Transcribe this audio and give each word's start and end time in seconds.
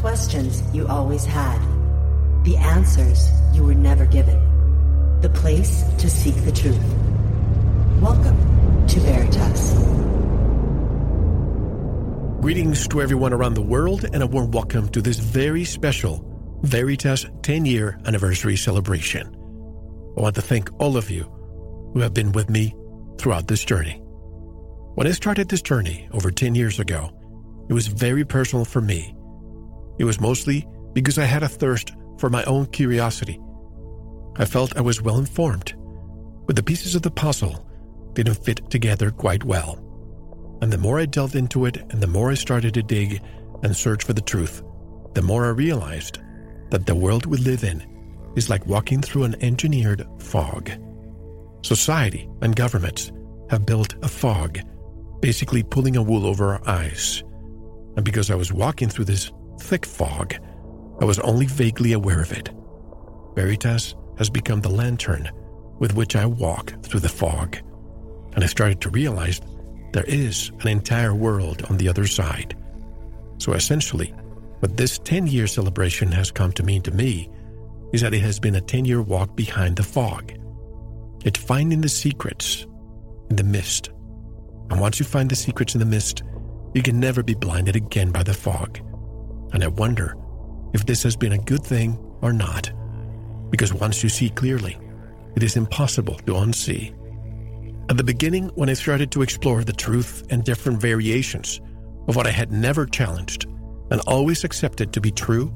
Questions 0.00 0.62
you 0.72 0.86
always 0.86 1.24
had. 1.24 1.58
The 2.44 2.56
answers 2.56 3.32
you 3.52 3.64
were 3.64 3.74
never 3.74 4.06
given. 4.06 4.38
The 5.22 5.28
place 5.28 5.82
to 5.98 6.08
seek 6.08 6.36
the 6.44 6.52
truth. 6.52 6.80
Welcome 8.00 8.86
to 8.86 9.00
Veritas. 9.00 9.72
Greetings 12.40 12.86
to 12.86 13.02
everyone 13.02 13.32
around 13.32 13.54
the 13.54 13.60
world 13.60 14.04
and 14.12 14.22
a 14.22 14.26
warm 14.28 14.52
welcome 14.52 14.88
to 14.90 15.02
this 15.02 15.18
very 15.18 15.64
special 15.64 16.24
Veritas 16.62 17.26
10 17.42 17.64
year 17.64 17.98
anniversary 18.06 18.54
celebration. 18.54 19.26
I 20.16 20.20
want 20.20 20.36
to 20.36 20.42
thank 20.42 20.70
all 20.80 20.96
of 20.96 21.10
you 21.10 21.24
who 21.92 21.98
have 21.98 22.14
been 22.14 22.30
with 22.30 22.48
me 22.48 22.72
throughout 23.18 23.48
this 23.48 23.64
journey. 23.64 24.00
When 24.94 25.08
I 25.08 25.10
started 25.10 25.48
this 25.48 25.62
journey 25.62 26.08
over 26.12 26.30
10 26.30 26.54
years 26.54 26.78
ago, 26.78 27.10
it 27.68 27.72
was 27.72 27.88
very 27.88 28.24
personal 28.24 28.64
for 28.64 28.80
me. 28.80 29.16
It 29.98 30.04
was 30.04 30.20
mostly 30.20 30.66
because 30.92 31.18
I 31.18 31.24
had 31.24 31.42
a 31.42 31.48
thirst 31.48 31.92
for 32.18 32.30
my 32.30 32.44
own 32.44 32.66
curiosity. 32.66 33.40
I 34.36 34.44
felt 34.44 34.76
I 34.76 34.80
was 34.80 35.02
well 35.02 35.18
informed, 35.18 35.74
but 36.46 36.56
the 36.56 36.62
pieces 36.62 36.94
of 36.94 37.02
the 37.02 37.10
puzzle 37.10 37.64
didn't 38.14 38.44
fit 38.44 38.70
together 38.70 39.10
quite 39.10 39.44
well. 39.44 39.84
And 40.60 40.72
the 40.72 40.78
more 40.78 40.98
I 40.98 41.06
delved 41.06 41.36
into 41.36 41.66
it 41.66 41.76
and 41.90 42.00
the 42.00 42.06
more 42.06 42.30
I 42.30 42.34
started 42.34 42.74
to 42.74 42.82
dig 42.82 43.20
and 43.62 43.76
search 43.76 44.04
for 44.04 44.12
the 44.12 44.20
truth, 44.20 44.62
the 45.14 45.22
more 45.22 45.44
I 45.46 45.50
realized 45.50 46.18
that 46.70 46.86
the 46.86 46.94
world 46.94 47.26
we 47.26 47.38
live 47.38 47.64
in 47.64 47.84
is 48.36 48.50
like 48.50 48.66
walking 48.66 49.00
through 49.00 49.24
an 49.24 49.42
engineered 49.42 50.06
fog. 50.18 50.70
Society 51.62 52.28
and 52.42 52.54
governments 52.54 53.10
have 53.50 53.66
built 53.66 53.94
a 54.02 54.08
fog, 54.08 54.58
basically 55.20 55.62
pulling 55.62 55.96
a 55.96 56.02
wool 56.02 56.26
over 56.26 56.54
our 56.54 56.68
eyes. 56.68 57.22
And 57.96 58.04
because 58.04 58.30
I 58.30 58.36
was 58.36 58.52
walking 58.52 58.88
through 58.88 59.06
this 59.06 59.32
thick 59.60 59.86
fog, 59.86 60.34
I 61.00 61.04
was 61.04 61.18
only 61.20 61.46
vaguely 61.46 61.92
aware 61.92 62.20
of 62.20 62.32
it. 62.32 62.50
Veritas 63.34 63.94
has 64.16 64.30
become 64.30 64.60
the 64.60 64.70
lantern 64.70 65.30
with 65.78 65.94
which 65.94 66.16
I 66.16 66.26
walk 66.26 66.74
through 66.82 67.00
the 67.00 67.08
fog. 67.08 67.56
And 68.34 68.42
I 68.42 68.46
started 68.46 68.80
to 68.80 68.90
realize 68.90 69.40
there 69.92 70.04
is 70.04 70.50
an 70.60 70.68
entire 70.68 71.14
world 71.14 71.62
on 71.70 71.76
the 71.76 71.88
other 71.88 72.06
side. 72.06 72.56
So 73.38 73.52
essentially, 73.52 74.12
what 74.60 74.76
this 74.76 74.98
10 74.98 75.28
year 75.28 75.46
celebration 75.46 76.10
has 76.12 76.30
come 76.30 76.52
to 76.52 76.62
mean 76.62 76.82
to 76.82 76.90
me 76.90 77.30
is 77.92 78.00
that 78.02 78.14
it 78.14 78.20
has 78.20 78.40
been 78.40 78.56
a 78.56 78.60
10 78.60 78.84
year 78.84 79.00
walk 79.00 79.36
behind 79.36 79.76
the 79.76 79.82
fog. 79.82 80.32
It's 81.24 81.38
finding 81.38 81.80
the 81.80 81.88
secrets 81.88 82.66
in 83.30 83.36
the 83.36 83.44
mist. 83.44 83.90
And 84.70 84.80
once 84.80 84.98
you 84.98 85.06
find 85.06 85.30
the 85.30 85.36
secrets 85.36 85.74
in 85.74 85.78
the 85.78 85.86
mist, 85.86 86.22
you 86.74 86.82
can 86.82 87.00
never 87.00 87.22
be 87.22 87.34
blinded 87.34 87.76
again 87.76 88.10
by 88.10 88.22
the 88.22 88.34
fog. 88.34 88.80
And 89.52 89.64
I 89.64 89.68
wonder 89.68 90.16
if 90.72 90.86
this 90.86 91.02
has 91.02 91.16
been 91.16 91.32
a 91.32 91.38
good 91.38 91.64
thing 91.64 91.98
or 92.20 92.32
not. 92.32 92.70
Because 93.50 93.72
once 93.72 94.02
you 94.02 94.08
see 94.08 94.30
clearly, 94.30 94.78
it 95.36 95.42
is 95.42 95.56
impossible 95.56 96.16
to 96.16 96.32
unsee. 96.32 96.94
At 97.90 97.96
the 97.96 98.04
beginning, 98.04 98.48
when 98.54 98.68
I 98.68 98.74
started 98.74 99.10
to 99.12 99.22
explore 99.22 99.64
the 99.64 99.72
truth 99.72 100.24
and 100.30 100.44
different 100.44 100.80
variations 100.80 101.60
of 102.06 102.16
what 102.16 102.26
I 102.26 102.30
had 102.30 102.52
never 102.52 102.84
challenged 102.84 103.46
and 103.90 104.00
always 104.06 104.44
accepted 104.44 104.92
to 104.92 105.00
be 105.00 105.10
true, 105.10 105.52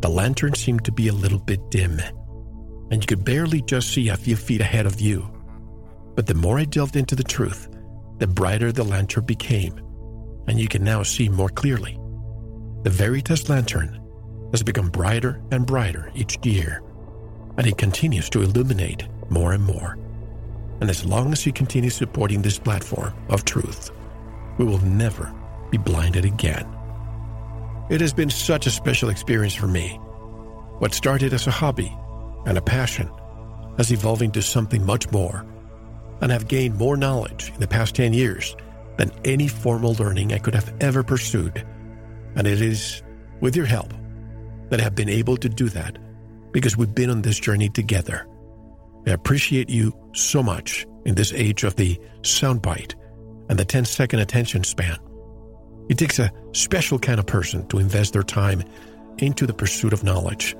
the 0.00 0.10
lantern 0.10 0.54
seemed 0.54 0.84
to 0.84 0.92
be 0.92 1.08
a 1.08 1.12
little 1.12 1.38
bit 1.38 1.70
dim, 1.70 2.00
and 2.90 3.02
you 3.02 3.06
could 3.06 3.24
barely 3.24 3.62
just 3.62 3.94
see 3.94 4.08
a 4.08 4.16
few 4.16 4.36
feet 4.36 4.60
ahead 4.60 4.84
of 4.84 5.00
you. 5.00 5.30
But 6.14 6.26
the 6.26 6.34
more 6.34 6.58
I 6.58 6.64
delved 6.64 6.96
into 6.96 7.14
the 7.14 7.22
truth, 7.22 7.70
the 8.18 8.26
brighter 8.26 8.72
the 8.72 8.84
lantern 8.84 9.24
became, 9.24 9.78
and 10.48 10.60
you 10.60 10.68
can 10.68 10.84
now 10.84 11.02
see 11.02 11.28
more 11.28 11.48
clearly. 11.48 11.98
The 12.82 12.90
Veritas 12.90 13.48
lantern 13.48 14.00
has 14.50 14.64
become 14.64 14.88
brighter 14.88 15.40
and 15.52 15.64
brighter 15.64 16.10
each 16.16 16.44
year, 16.44 16.82
and 17.56 17.66
it 17.66 17.78
continues 17.78 18.28
to 18.30 18.42
illuminate 18.42 19.06
more 19.30 19.52
and 19.52 19.62
more. 19.62 19.98
And 20.80 20.90
as 20.90 21.04
long 21.04 21.32
as 21.32 21.46
you 21.46 21.52
continue 21.52 21.90
supporting 21.90 22.42
this 22.42 22.58
platform 22.58 23.14
of 23.28 23.44
truth, 23.44 23.92
we 24.58 24.64
will 24.64 24.80
never 24.80 25.32
be 25.70 25.78
blinded 25.78 26.24
again. 26.24 26.66
It 27.88 28.00
has 28.00 28.12
been 28.12 28.30
such 28.30 28.66
a 28.66 28.70
special 28.70 29.10
experience 29.10 29.54
for 29.54 29.68
me. 29.68 29.90
What 30.78 30.92
started 30.92 31.32
as 31.32 31.46
a 31.46 31.52
hobby 31.52 31.96
and 32.46 32.58
a 32.58 32.62
passion 32.62 33.08
has 33.76 33.92
evolved 33.92 34.22
into 34.22 34.42
something 34.42 34.84
much 34.84 35.08
more, 35.12 35.46
and 36.20 36.32
I've 36.32 36.48
gained 36.48 36.78
more 36.78 36.96
knowledge 36.96 37.52
in 37.54 37.60
the 37.60 37.68
past 37.68 37.94
10 37.94 38.12
years 38.12 38.56
than 38.98 39.12
any 39.24 39.46
formal 39.46 39.94
learning 39.94 40.32
I 40.32 40.38
could 40.38 40.54
have 40.56 40.74
ever 40.80 41.04
pursued. 41.04 41.64
And 42.36 42.46
it 42.46 42.62
is 42.62 43.02
with 43.40 43.56
your 43.56 43.66
help 43.66 43.92
that 44.70 44.80
I 44.80 44.84
have 44.84 44.94
been 44.94 45.08
able 45.08 45.36
to 45.36 45.48
do 45.48 45.68
that 45.70 45.98
because 46.52 46.76
we've 46.76 46.94
been 46.94 47.10
on 47.10 47.22
this 47.22 47.38
journey 47.38 47.68
together. 47.68 48.26
I 49.06 49.10
appreciate 49.10 49.68
you 49.68 49.92
so 50.14 50.42
much 50.42 50.86
in 51.04 51.14
this 51.14 51.32
age 51.32 51.64
of 51.64 51.76
the 51.76 52.00
soundbite 52.22 52.94
and 53.48 53.58
the 53.58 53.64
10 53.64 53.84
second 53.84 54.20
attention 54.20 54.64
span. 54.64 54.96
It 55.88 55.98
takes 55.98 56.18
a 56.18 56.32
special 56.52 56.98
kind 56.98 57.18
of 57.18 57.26
person 57.26 57.66
to 57.68 57.78
invest 57.78 58.12
their 58.12 58.22
time 58.22 58.62
into 59.18 59.46
the 59.46 59.54
pursuit 59.54 59.92
of 59.92 60.04
knowledge. 60.04 60.56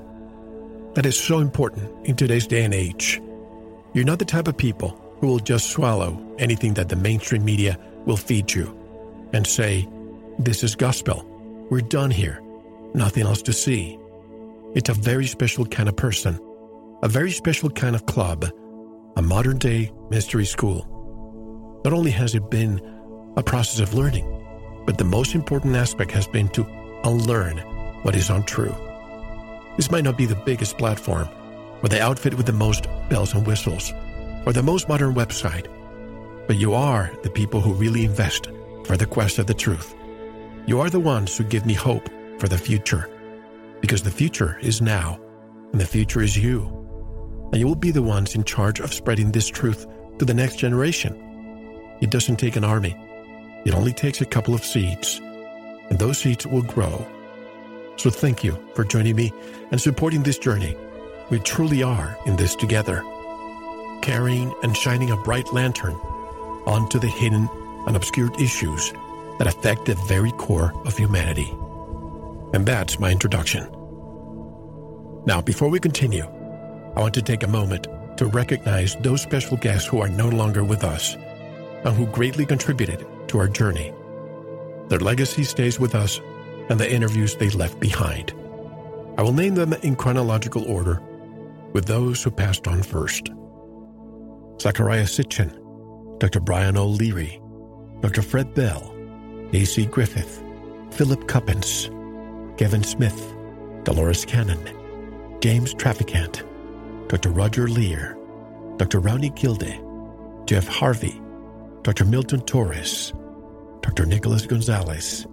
That 0.95 1.05
is 1.05 1.19
so 1.19 1.39
important 1.39 2.05
in 2.05 2.15
today's 2.15 2.45
day 2.45 2.63
and 2.63 2.73
age. 2.73 3.21
You're 3.93 4.05
not 4.05 4.19
the 4.19 4.25
type 4.25 4.47
of 4.47 4.57
people 4.57 4.99
who 5.19 5.27
will 5.27 5.39
just 5.39 5.71
swallow 5.71 6.19
anything 6.37 6.73
that 6.75 6.89
the 6.89 6.95
mainstream 6.95 7.45
media 7.45 7.79
will 8.05 8.17
feed 8.17 8.51
you 8.53 8.77
and 9.33 9.47
say, 9.47 9.87
This 10.37 10.63
is 10.63 10.75
gospel. 10.75 11.32
We're 11.73 11.81
done 11.81 12.11
here. 12.11 12.39
Nothing 12.93 13.23
else 13.23 13.41
to 13.41 13.51
see. 13.51 13.97
It's 14.75 14.89
a 14.89 14.93
very 14.93 15.25
special 15.25 15.65
kind 15.65 15.89
of 15.89 15.95
person 15.95 16.39
a 17.01 17.07
very 17.07 17.31
special 17.31 17.71
kind 17.71 17.95
of 17.95 18.05
club, 18.05 18.45
a 19.15 19.21
modern 19.23 19.57
day 19.57 19.91
mystery 20.11 20.45
school. 20.45 21.81
Not 21.83 21.91
only 21.91 22.11
has 22.11 22.35
it 22.35 22.51
been 22.51 22.79
a 23.37 23.41
process 23.41 23.79
of 23.79 23.95
learning, 23.95 24.27
but 24.85 24.99
the 24.99 25.03
most 25.03 25.33
important 25.33 25.75
aspect 25.75 26.11
has 26.11 26.27
been 26.27 26.47
to 26.49 26.63
unlearn 27.05 27.57
what 28.03 28.15
is 28.15 28.29
untrue. 28.29 28.75
This 29.75 29.89
might 29.89 30.03
not 30.03 30.15
be 30.15 30.27
the 30.27 30.43
biggest 30.45 30.77
platform, 30.77 31.27
or 31.81 31.89
the 31.89 32.03
outfit 32.03 32.35
with 32.35 32.45
the 32.45 32.53
most 32.53 32.85
bells 33.09 33.33
and 33.33 33.47
whistles, 33.47 33.91
or 34.45 34.53
the 34.53 34.61
most 34.61 34.87
modern 34.87 35.15
website, 35.15 35.65
but 36.45 36.57
you 36.57 36.75
are 36.75 37.09
the 37.23 37.31
people 37.31 37.61
who 37.61 37.73
really 37.73 38.05
invest 38.05 38.47
for 38.85 38.95
the 38.95 39.07
quest 39.07 39.39
of 39.39 39.47
the 39.47 39.55
truth. 39.55 39.95
You 40.65 40.79
are 40.79 40.89
the 40.89 40.99
ones 40.99 41.37
who 41.37 41.43
give 41.43 41.65
me 41.65 41.73
hope 41.73 42.09
for 42.39 42.47
the 42.47 42.57
future, 42.57 43.09
because 43.81 44.03
the 44.03 44.11
future 44.11 44.57
is 44.61 44.81
now, 44.81 45.19
and 45.71 45.81
the 45.81 45.85
future 45.85 46.21
is 46.21 46.37
you 46.37 46.83
and 47.53 47.59
you 47.59 47.67
will 47.67 47.75
be 47.75 47.91
the 47.91 48.01
ones 48.01 48.33
in 48.33 48.43
charge 48.43 48.79
of 48.79 48.91
spreading 48.91 49.31
this 49.31 49.47
truth 49.47 49.85
to 50.17 50.25
the 50.25 50.33
next 50.33 50.55
generation. 50.55 51.13
It 52.01 52.09
doesn't 52.09 52.37
take 52.37 52.55
an 52.55 52.63
army, 52.63 52.97
it 53.63 53.75
only 53.75 53.93
takes 53.93 54.21
a 54.21 54.25
couple 54.25 54.55
of 54.55 54.65
seeds, 54.65 55.19
and 55.91 55.99
those 55.99 56.17
seeds 56.17 56.47
will 56.47 56.63
grow. 56.63 57.05
So 57.97 58.09
thank 58.09 58.43
you 58.43 58.57
for 58.73 58.83
joining 58.83 59.15
me 59.15 59.31
and 59.69 59.79
supporting 59.79 60.23
this 60.23 60.39
journey. 60.39 60.75
We 61.29 61.37
truly 61.41 61.83
are 61.83 62.17
in 62.25 62.35
this 62.35 62.55
together, 62.55 63.03
carrying 64.01 64.51
and 64.63 64.75
shining 64.75 65.11
a 65.11 65.17
bright 65.17 65.53
lantern 65.53 65.93
onto 66.65 66.97
the 66.97 67.07
hidden 67.07 67.47
and 67.85 67.95
obscured 67.95 68.41
issues 68.41 68.91
that 69.43 69.53
affect 69.53 69.85
the 69.85 69.95
very 70.07 70.31
core 70.33 70.71
of 70.85 70.97
humanity. 70.97 71.49
And 72.53 72.65
that's 72.65 72.97
my 72.97 73.11
introduction. 73.11 73.67
Now, 75.25 75.41
before 75.41 75.67
we 75.67 75.81
continue, 75.81 76.23
I 76.95 77.01
want 77.01 77.13
to 77.15 77.21
take 77.21 77.43
a 77.43 77.47
moment 77.47 77.87
to 78.17 78.27
recognize 78.27 78.95
those 78.97 79.21
special 79.21 79.57
guests 79.57 79.85
who 79.87 79.99
are 79.99 80.07
no 80.07 80.29
longer 80.29 80.63
with 80.63 80.85
us 80.85 81.15
and 81.83 81.93
who 81.93 82.05
greatly 82.05 82.45
contributed 82.45 83.05
to 83.27 83.37
our 83.37 83.49
journey. 83.49 83.91
Their 84.87 84.99
legacy 84.99 85.43
stays 85.43 85.77
with 85.77 85.93
us 85.93 86.21
and 86.69 86.79
the 86.79 86.89
interviews 86.89 87.35
they 87.35 87.49
left 87.49 87.81
behind. 87.81 88.33
I 89.17 89.23
will 89.23 89.33
name 89.33 89.55
them 89.55 89.73
in 89.73 89.97
chronological 89.97 90.63
order, 90.71 91.01
with 91.73 91.85
those 91.85 92.23
who 92.23 92.31
passed 92.31 92.65
on 92.67 92.81
first. 92.81 93.25
Zecharia 94.57 95.05
Sitchin, 95.05 95.51
Dr. 96.19 96.39
Brian 96.39 96.77
O'Leary, 96.77 97.41
Dr. 97.99 98.21
Fred 98.21 98.53
Bell, 98.53 98.92
A.C. 99.53 99.85
Griffith, 99.85 100.43
Philip 100.91 101.27
Coppens, 101.27 101.89
Kevin 102.57 102.83
Smith, 102.83 103.35
Dolores 103.83 104.25
Cannon, 104.25 104.59
James 105.41 105.73
Traficant, 105.75 106.43
Dr. 107.07 107.29
Roger 107.29 107.67
Leir, 107.67 108.17
Dr. 108.77 108.99
Rauni 108.99 109.35
Kilde, 109.35 109.79
Jeff 110.47 110.67
Harvey, 110.67 111.21
Dr. 111.83 112.05
Milton 112.05 112.41
Torres, 112.41 113.13
Dr. 113.81 114.05
Nicholas 114.05 114.47
Gonzalez, 114.47 115.27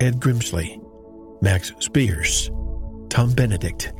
Ed 0.00 0.20
Grimsley, 0.20 0.80
Max 1.42 1.72
Spiers, 1.80 2.50
Tom 3.10 3.32
Benedict, 3.32 3.92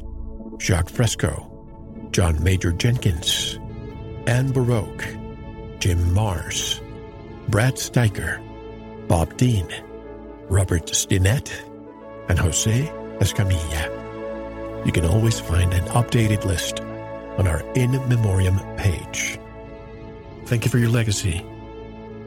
Jacques 0.58 0.88
Fresco, 0.88 1.46
John 2.12 2.42
Major 2.42 2.72
Jenkins, 2.72 3.58
Ann 4.26 4.52
Boroch, 4.52 5.02
Jim 5.80 5.98
Marrs, 6.14 6.80
Brad 7.48 7.74
Steiger, 7.74 8.40
Bob 9.10 9.36
Dean, 9.36 9.66
Robert 10.48 10.86
Stinnett, 10.86 11.50
and 12.28 12.38
Jose 12.38 12.86
Escamilla. 13.18 14.86
You 14.86 14.92
can 14.92 15.04
always 15.04 15.40
find 15.40 15.74
an 15.74 15.84
updated 15.86 16.44
list 16.44 16.78
on 17.36 17.48
our 17.48 17.60
In 17.74 17.90
Memoriam 18.08 18.60
page. 18.76 19.36
Thank 20.44 20.64
you 20.64 20.70
for 20.70 20.78
your 20.78 20.90
legacy, 20.90 21.44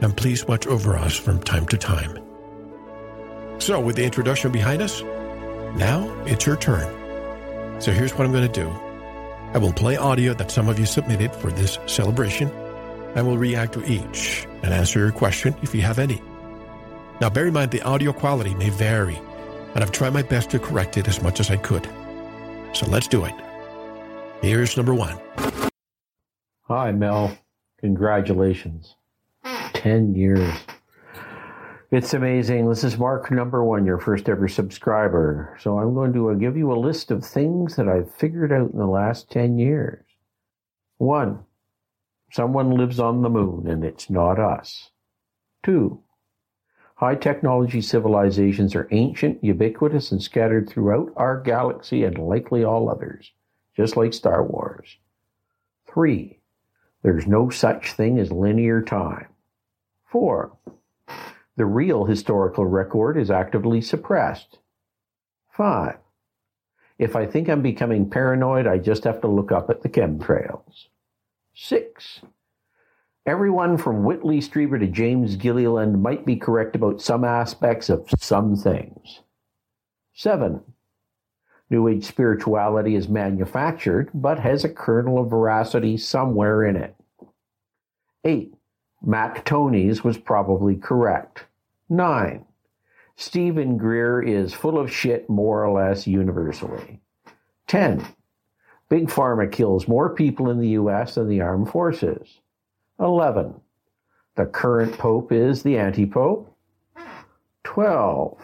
and 0.02 0.18
please 0.18 0.46
watch 0.46 0.68
over 0.68 0.98
us 0.98 1.16
from 1.16 1.42
time 1.42 1.66
to 1.68 1.78
time. 1.78 2.20
So, 3.60 3.80
with 3.80 3.96
the 3.96 4.04
introduction 4.04 4.52
behind 4.52 4.82
us, 4.82 5.02
now 5.78 6.14
it's 6.26 6.46
your 6.46 6.58
turn. 6.58 7.82
So, 7.82 7.94
here's 7.94 8.12
what 8.12 8.26
I'm 8.26 8.34
going 8.34 8.52
to 8.52 8.62
do 8.62 8.70
I 9.54 9.58
will 9.58 9.72
play 9.72 9.96
audio 9.96 10.34
that 10.34 10.52
some 10.52 10.68
of 10.68 10.78
you 10.78 10.86
submitted 10.86 11.34
for 11.34 11.50
this 11.50 11.80
celebration. 11.86 12.52
I 13.16 13.22
will 13.22 13.38
react 13.38 13.72
to 13.76 13.86
each 13.90 14.46
and 14.64 14.74
answer 14.74 15.00
your 15.00 15.14
question 15.14 15.56
if 15.62 15.74
you 15.74 15.82
have 15.82 15.98
any. 15.98 16.22
Now, 17.22 17.30
bear 17.30 17.48
in 17.48 17.54
mind 17.54 17.72
the 17.72 17.82
audio 17.84 18.12
quality 18.12 18.54
may 18.56 18.70
vary, 18.70 19.20
and 19.76 19.84
I've 19.84 19.92
tried 19.92 20.14
my 20.14 20.24
best 20.24 20.50
to 20.52 20.60
correct 20.60 20.98
it 20.98 21.08
as 21.08 21.22
much 21.22 21.40
as 21.40 21.52
I 21.52 21.58
could. 21.58 21.88
So 22.74 22.88
let's 22.88 23.08
do 23.08 23.26
it. 23.26 23.34
Here's 24.42 24.76
number 24.76 24.94
one. 24.94 25.18
Hi, 26.64 26.92
Mel. 26.92 27.38
Congratulations. 27.80 28.96
10 29.74 30.16
years. 30.16 30.54
It's 31.92 32.16
amazing. 32.16 32.68
This 32.68 32.84
is 32.84 32.98
Mark 32.98 33.30
number 33.30 33.64
one, 33.64 33.86
your 33.86 34.00
first 34.00 34.28
ever 34.28 34.48
subscriber. 34.48 35.56
So 35.62 35.78
I'm 35.78 35.94
going 35.94 36.12
to 36.14 36.32
uh, 36.32 36.34
give 36.34 36.58
you 36.58 36.74
a 36.74 36.80
list 36.80 37.12
of 37.12 37.24
things 37.24 37.76
that 37.76 37.88
I've 37.88 38.12
figured 38.16 38.52
out 38.52 38.72
in 38.72 38.80
the 38.80 38.88
last 38.88 39.30
10 39.30 39.60
years. 39.60 40.04
One, 40.98 41.44
someone 42.32 42.72
lives 42.72 43.00
on 43.00 43.22
the 43.22 43.30
moon 43.30 43.68
and 43.68 43.84
it's 43.84 44.10
not 44.10 44.40
us. 44.40 44.90
Two, 45.64 46.02
high 47.04 47.16
technology 47.16 47.82
civilizations 47.82 48.74
are 48.76 48.88
ancient, 48.92 49.44
ubiquitous, 49.44 50.14
and 50.14 50.24
scattered 50.24 50.70
throughout 50.70 51.12
our 51.18 51.38
galaxy 51.42 52.06
and 52.06 52.18
likely 52.18 52.64
all 52.64 52.90
others, 52.90 53.34
just 53.76 53.98
like 53.98 54.14
Star 54.14 54.42
Wars. 54.42 54.96
Three, 55.86 56.40
there's 57.02 57.28
no 57.28 57.50
such 57.50 57.92
thing 57.92 58.20
as 58.20 58.32
linear 58.32 58.82
time. 58.82 59.28
Four, 60.06 60.56
the 61.58 61.66
real 61.66 62.06
historical 62.06 62.66
record 62.66 63.18
is 63.18 63.30
actively 63.30 63.82
suppressed. 63.82 64.60
Five, 65.52 65.98
if 66.98 67.18
I 67.18 67.26
think 67.26 67.50
I'm 67.50 67.62
becoming 67.62 68.10
paranoid, 68.10 68.66
I 68.66 68.78
just 68.78 69.04
have 69.04 69.20
to 69.20 69.28
look 69.28 69.52
up 69.52 69.70
at 69.70 69.82
the 69.82 69.90
chemtrails. 69.90 70.88
Six, 71.54 72.22
everyone 73.26 73.78
from 73.78 74.04
Whitley 74.04 74.40
Strieber 74.40 74.80
to 74.80 74.88
James 74.88 75.36
Gilliland 75.36 76.02
might 76.02 76.26
be 76.26 76.36
correct 76.36 76.76
about 76.76 77.02
some 77.02 77.24
aspects 77.24 77.90
of 77.90 78.10
some 78.20 78.56
things. 78.56 79.22
Seven, 80.14 80.62
New 81.70 81.88
Age 81.88 82.06
spirituality 82.06 82.96
is 82.96 83.08
manufactured, 83.08 84.10
but 84.14 84.40
has 84.40 84.64
a 84.64 84.70
kernel 84.70 85.20
of 85.20 85.30
veracity 85.30 85.98
somewhere 85.98 86.64
in 86.64 86.76
it. 86.76 86.96
8. 88.26 88.54
Mac 89.02 89.46
Tonnies 89.46 90.04
was 90.04 90.18
probably 90.18 90.76
correct. 90.76 91.46
9. 91.90 92.46
Steven 93.16 93.78
Greer 93.78 94.22
is 94.22 94.54
full 94.54 94.78
of 94.78 94.92
shit 94.92 95.30
more 95.30 95.66
or 95.66 95.72
less 95.72 96.06
universally. 96.08 97.00
10. 97.68 98.06
Big 98.90 99.08
Pharma 99.08 99.52
kills 99.52 99.88
more 99.88 100.14
people 100.14 100.50
in 100.50 100.60
the 100.60 100.70
U.S. 100.70 101.16
than 101.16 101.28
the 101.28 101.42
armed 101.42 101.70
forces. 101.70 102.40
11. 103.04 103.54
The 104.36 104.46
current 104.46 104.98
Pope 104.98 105.32
is 105.32 105.62
the 105.62 105.78
anti 105.78 106.06
Pope. 106.06 106.56
12. 107.66 108.38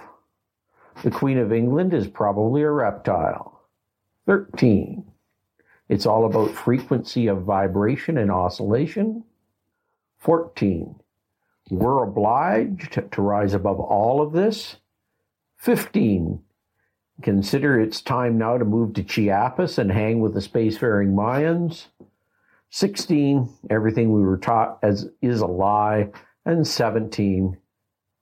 The 1.04 1.12
Queen 1.12 1.38
of 1.38 1.54
England 1.54 1.94
is 1.94 2.08
probably 2.08 2.62
a 2.62 2.70
reptile. 2.70 3.62
13. 4.26 5.06
It's 5.88 6.06
all 6.06 6.26
about 6.26 6.52
frequency 6.52 7.28
of 7.28 7.44
vibration 7.44 8.18
and 8.18 8.30
oscillation. 8.30 9.24
14. 10.20 10.96
We're 11.72 12.04
obliged 12.04 13.00
to 13.12 13.22
rise 13.22 13.54
above 13.54 13.80
all 13.80 14.22
of 14.22 14.34
this. 14.34 14.76
15. 15.58 16.42
Consider 17.22 17.80
it's 17.80 18.02
time 18.02 18.38
now 18.38 18.58
to 18.58 18.66
move 18.66 18.94
to 18.94 19.04
Chiapas 19.04 19.78
and 19.78 19.92
hang 19.92 20.20
with 20.20 20.34
the 20.34 20.40
spacefaring 20.40 21.14
Mayans. 21.14 21.88
16. 22.72 23.50
Everything 23.70 24.14
we 24.14 24.22
were 24.22 24.38
taught 24.38 24.80
as 24.84 25.10
is 25.22 25.42
a 25.42 25.48
lie. 25.48 26.10
And 26.46 26.68
17. 26.68 27.58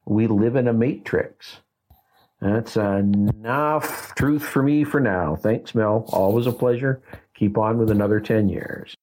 We 0.05 0.27
live 0.27 0.55
in 0.55 0.67
a 0.67 0.73
matrix. 0.73 1.57
That's 2.41 2.75
enough 2.77 4.13
truth 4.15 4.43
for 4.43 4.61
me 4.61 4.83
for 4.83 4.99
now. 4.99 5.35
Thanks, 5.35 5.73
Mel. 5.73 6.05
Always 6.09 6.45
a 6.45 6.51
pleasure. 6.51 7.01
Keep 7.33 7.57
on 7.57 7.77
with 7.77 7.89
another 7.89 8.19
10 8.19 8.49
years. 8.49 8.95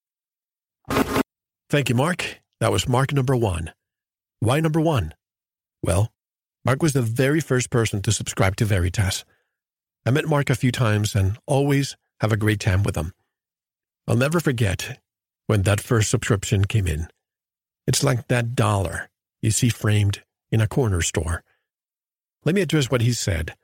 Thank 1.68 1.88
you, 1.88 1.94
Mark. 1.94 2.40
That 2.60 2.70
was 2.70 2.88
Mark 2.88 3.12
number 3.12 3.34
one. 3.34 3.72
Why 4.40 4.60
number 4.60 4.80
one? 4.80 5.14
Well, 5.82 6.12
Mark 6.64 6.82
was 6.82 6.92
the 6.92 7.02
very 7.02 7.40
first 7.40 7.70
person 7.70 8.00
to 8.02 8.12
subscribe 8.12 8.56
to 8.56 8.64
Veritas. 8.64 9.24
I 10.06 10.10
met 10.10 10.28
Mark 10.28 10.50
a 10.50 10.54
few 10.54 10.70
times 10.70 11.14
and 11.14 11.38
always 11.46 11.96
have 12.20 12.32
a 12.32 12.36
great 12.36 12.60
time 12.60 12.82
with 12.82 12.96
him. 12.96 13.12
I'll 14.06 14.16
never 14.16 14.38
forget 14.38 15.00
when 15.46 15.62
that 15.62 15.80
first 15.80 16.10
subscription 16.10 16.64
came 16.64 16.86
in. 16.86 17.08
It's 17.86 18.02
like 18.02 18.28
that 18.28 18.54
dollar 18.54 19.10
you 19.42 19.50
see 19.50 19.68
framed 19.68 20.22
in 20.50 20.60
a 20.60 20.66
corner 20.66 21.02
store. 21.02 21.42
Let 22.44 22.54
me 22.54 22.62
address 22.62 22.90
what 22.90 23.02
he 23.02 23.12
said. 23.12 23.54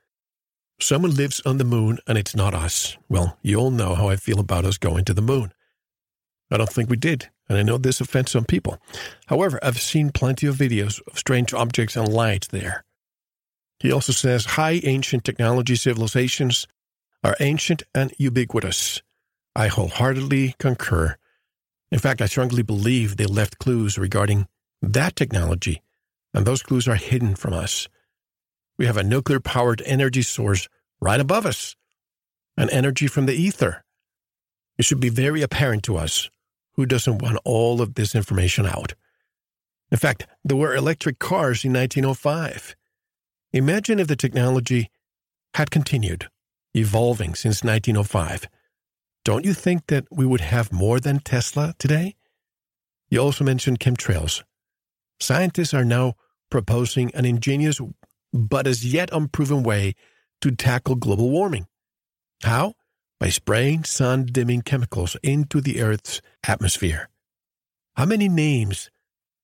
Someone 0.79 1.15
lives 1.15 1.41
on 1.45 1.57
the 1.57 1.63
moon 1.63 1.99
and 2.07 2.17
it's 2.17 2.35
not 2.35 2.53
us. 2.53 2.97
Well, 3.09 3.37
you 3.41 3.57
all 3.57 3.71
know 3.71 3.95
how 3.95 4.09
I 4.09 4.15
feel 4.15 4.39
about 4.39 4.65
us 4.65 4.77
going 4.77 5.05
to 5.05 5.13
the 5.13 5.21
moon. 5.21 5.53
I 6.51 6.57
don't 6.57 6.69
think 6.69 6.89
we 6.89 6.97
did, 6.97 7.29
and 7.47 7.57
I 7.57 7.63
know 7.63 7.77
this 7.77 8.01
offends 8.01 8.31
some 8.31 8.43
people. 8.43 8.77
However, 9.27 9.57
I've 9.63 9.79
seen 9.79 10.11
plenty 10.11 10.47
of 10.47 10.57
videos 10.57 10.99
of 11.07 11.17
strange 11.17 11.53
objects 11.53 11.95
and 11.95 12.11
lights 12.11 12.47
there. 12.47 12.83
He 13.79 13.91
also 13.91 14.11
says 14.11 14.45
high 14.45 14.81
ancient 14.83 15.23
technology 15.23 15.75
civilizations 15.75 16.67
are 17.23 17.37
ancient 17.39 17.83
and 17.95 18.13
ubiquitous. 18.17 19.01
I 19.55 19.67
wholeheartedly 19.67 20.55
concur. 20.59 21.17
In 21.91 21.99
fact, 21.99 22.21
I 22.21 22.25
strongly 22.25 22.63
believe 22.63 23.17
they 23.17 23.25
left 23.25 23.59
clues 23.59 23.97
regarding 23.97 24.47
that 24.81 25.15
technology, 25.15 25.81
and 26.33 26.45
those 26.45 26.63
clues 26.63 26.87
are 26.87 26.95
hidden 26.95 27.35
from 27.35 27.53
us. 27.53 27.87
We 28.77 28.85
have 28.85 28.97
a 28.97 29.03
nuclear 29.03 29.39
powered 29.39 29.81
energy 29.85 30.21
source 30.21 30.69
right 31.01 31.19
above 31.19 31.45
us, 31.45 31.75
an 32.57 32.69
energy 32.69 33.07
from 33.07 33.25
the 33.25 33.35
ether. 33.35 33.83
It 34.77 34.85
should 34.85 34.99
be 34.99 35.09
very 35.09 35.41
apparent 35.41 35.83
to 35.83 35.97
us 35.97 36.29
who 36.73 36.85
doesn't 36.85 37.21
want 37.21 37.39
all 37.43 37.81
of 37.81 37.95
this 37.95 38.15
information 38.15 38.65
out. 38.65 38.93
In 39.91 39.97
fact, 39.97 40.25
there 40.43 40.57
were 40.57 40.73
electric 40.73 41.19
cars 41.19 41.65
in 41.65 41.73
1905. 41.73 42.75
Imagine 43.51 43.99
if 43.99 44.07
the 44.07 44.15
technology 44.15 44.89
had 45.55 45.69
continued 45.69 46.29
evolving 46.73 47.35
since 47.35 47.63
1905. 47.63 48.47
Don't 49.23 49.45
you 49.45 49.53
think 49.53 49.87
that 49.87 50.05
we 50.09 50.25
would 50.25 50.41
have 50.41 50.73
more 50.73 50.99
than 50.99 51.19
Tesla 51.19 51.75
today? 51.77 52.15
You 53.09 53.19
also 53.19 53.43
mentioned 53.43 53.79
chemtrails. 53.79 54.43
Scientists 55.19 55.73
are 55.73 55.85
now 55.85 56.15
proposing 56.49 57.13
an 57.13 57.25
ingenious 57.25 57.79
but 58.33 58.65
as 58.65 58.85
yet 58.85 59.09
unproven 59.11 59.61
way 59.61 59.93
to 60.41 60.51
tackle 60.51 60.95
global 60.95 61.29
warming. 61.29 61.67
How? 62.43 62.73
By 63.19 63.29
spraying 63.29 63.83
sun 63.83 64.25
dimming 64.25 64.63
chemicals 64.63 65.15
into 65.21 65.61
the 65.61 65.81
Earth's 65.81 66.21
atmosphere. 66.47 67.09
How 67.95 68.05
many 68.05 68.27
names 68.27 68.89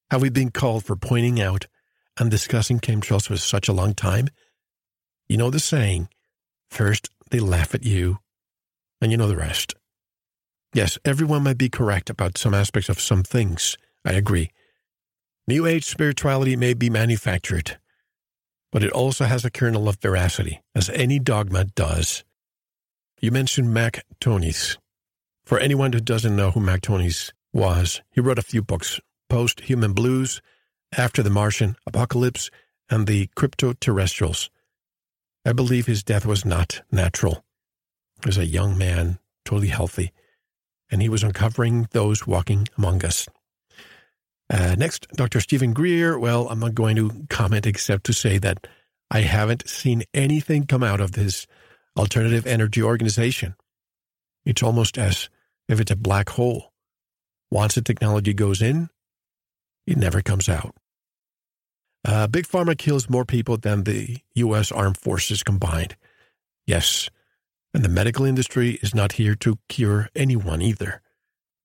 have 0.09 0.21
we 0.21 0.29
been 0.29 0.49
called 0.49 0.85
for 0.85 0.95
pointing 0.95 1.39
out 1.39 1.67
and 2.17 2.31
discussing 2.31 2.79
chemtrails 2.79 3.27
for 3.27 3.37
such 3.37 3.67
a 3.67 3.73
long 3.73 3.93
time? 3.93 4.29
You 5.27 5.37
know 5.37 5.51
the 5.51 5.59
saying 5.59 6.09
first 6.71 7.09
they 7.29 7.39
laugh 7.39 7.75
at 7.75 7.83
you, 7.83 8.19
and 9.01 9.11
you 9.11 9.17
know 9.17 9.27
the 9.27 9.37
rest. 9.37 9.75
Yes, 10.73 10.97
everyone 11.05 11.43
might 11.43 11.57
be 11.57 11.69
correct 11.69 12.09
about 12.09 12.37
some 12.37 12.53
aspects 12.53 12.89
of 12.89 12.99
some 12.99 13.23
things. 13.23 13.77
I 14.05 14.13
agree. 14.13 14.51
New 15.47 15.65
Age 15.65 15.85
spirituality 15.85 16.55
may 16.55 16.73
be 16.73 16.89
manufactured, 16.89 17.77
but 18.71 18.83
it 18.83 18.91
also 18.91 19.25
has 19.25 19.45
a 19.45 19.49
kernel 19.49 19.87
of 19.87 19.97
veracity, 20.01 20.61
as 20.75 20.89
any 20.89 21.19
dogma 21.19 21.65
does. 21.65 22.23
You 23.21 23.31
mentioned 23.31 23.73
Mac 23.73 24.05
Tonnies. 24.19 24.77
For 25.45 25.57
anyone 25.57 25.93
who 25.93 26.01
doesn't 26.01 26.35
know 26.35 26.51
who 26.51 26.59
Mac 26.59 26.81
Tonnies 26.81 27.31
was, 27.53 28.01
he 28.11 28.19
wrote 28.19 28.37
a 28.37 28.43
few 28.43 28.61
books 28.61 28.99
Post 29.29 29.61
Human 29.61 29.93
Blues, 29.93 30.41
After 30.95 31.23
the 31.23 31.29
Martian 31.29 31.77
Apocalypse, 31.85 32.49
and 32.89 33.07
The 33.07 33.29
Crypto 33.35 33.73
Terrestrials. 33.73 34.49
I 35.45 35.53
believe 35.53 35.85
his 35.85 36.03
death 36.03 36.25
was 36.25 36.45
not 36.45 36.81
natural. 36.91 37.45
Was 38.25 38.37
a 38.37 38.45
young 38.45 38.77
man, 38.77 39.19
totally 39.45 39.67
healthy, 39.67 40.11
and 40.89 41.01
he 41.01 41.09
was 41.09 41.23
uncovering 41.23 41.87
those 41.91 42.25
walking 42.25 42.67
among 42.77 43.05
us. 43.05 43.27
Uh, 44.49 44.75
next, 44.77 45.07
Dr. 45.09 45.39
Steven 45.39 45.73
Greer. 45.73 46.17
Well, 46.17 46.47
I'm 46.49 46.59
not 46.59 46.73
going 46.75 46.95
to 46.95 47.25
comment 47.29 47.65
except 47.65 48.05
to 48.05 48.13
say 48.13 48.37
that 48.39 48.65
I 49.11 49.21
haven't 49.21 49.67
seen 49.67 50.03
anything 50.13 50.65
come 50.65 50.83
out 50.83 51.01
of 51.01 51.13
this 51.13 51.47
alternative 51.97 52.47
energy 52.47 52.81
organization. 52.81 53.55
It's 54.45 54.63
almost 54.63 54.97
as 54.97 55.29
if 55.67 55.79
it's 55.79 55.91
a 55.91 55.95
black 55.95 56.29
hole. 56.29 56.71
Once 57.51 57.75
the 57.75 57.81
technology 57.81 58.33
goes 58.33 58.61
in, 58.61 58.89
it 59.85 59.97
never 59.97 60.21
comes 60.21 60.49
out. 60.49 60.75
Uh, 62.05 62.27
Big 62.27 62.47
Pharma 62.47 62.77
kills 62.77 63.09
more 63.09 63.25
people 63.25 63.57
than 63.57 63.83
the 63.83 64.17
U.S. 64.35 64.71
Armed 64.71 64.97
Forces 64.97 65.43
combined. 65.43 65.95
Yes, 66.65 67.09
and 67.73 67.83
the 67.83 67.89
medical 67.89 68.25
industry 68.25 68.79
is 68.81 68.95
not 68.95 69.13
here 69.13 69.35
to 69.35 69.59
cure 69.69 70.09
anyone 70.15 70.61
either. 70.61 71.01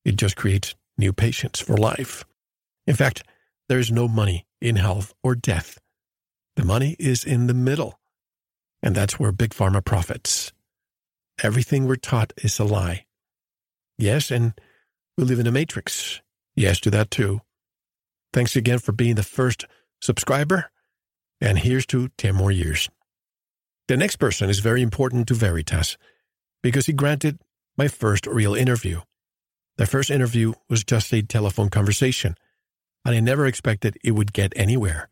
It 0.04 0.16
just 0.16 0.36
creates 0.36 0.74
new 0.98 1.12
patients 1.12 1.60
for 1.60 1.76
life. 1.76 2.24
In 2.86 2.96
fact, 2.96 3.22
there 3.68 3.78
is 3.78 3.90
no 3.90 4.08
money 4.08 4.46
in 4.60 4.76
health 4.76 5.14
or 5.22 5.34
death. 5.34 5.78
The 6.56 6.64
money 6.64 6.96
is 6.98 7.24
in 7.24 7.46
the 7.46 7.54
middle. 7.54 7.98
And 8.82 8.94
that's 8.94 9.18
where 9.18 9.32
Big 9.32 9.50
Pharma 9.50 9.84
profits. 9.84 10.52
Everything 11.42 11.86
we're 11.86 11.96
taught 11.96 12.32
is 12.42 12.58
a 12.58 12.64
lie. 12.64 13.06
Yes, 13.96 14.30
and 14.30 14.54
we 15.16 15.24
live 15.24 15.38
in 15.38 15.46
a 15.46 15.52
matrix. 15.52 16.20
Yes 16.56 16.80
to 16.80 16.90
that 16.90 17.10
too. 17.10 17.40
Thanks 18.32 18.56
again 18.56 18.78
for 18.78 18.92
being 18.92 19.14
the 19.14 19.22
first 19.22 19.66
subscriber. 20.00 20.70
And 21.40 21.58
here's 21.58 21.86
to 21.86 22.08
10 22.18 22.34
more 22.34 22.50
years. 22.52 22.88
The 23.92 23.98
next 23.98 24.16
person 24.16 24.48
is 24.48 24.60
very 24.60 24.80
important 24.80 25.28
to 25.28 25.34
Veritas 25.34 25.98
because 26.62 26.86
he 26.86 26.94
granted 26.94 27.42
my 27.76 27.88
first 27.88 28.26
real 28.26 28.54
interview. 28.54 29.02
The 29.76 29.84
first 29.84 30.10
interview 30.10 30.54
was 30.70 30.82
just 30.82 31.12
a 31.12 31.20
telephone 31.20 31.68
conversation, 31.68 32.34
and 33.04 33.14
I 33.14 33.20
never 33.20 33.44
expected 33.44 33.98
it 34.02 34.12
would 34.12 34.32
get 34.32 34.54
anywhere. 34.56 35.10